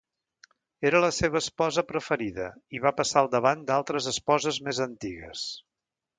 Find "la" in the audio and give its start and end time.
1.03-1.11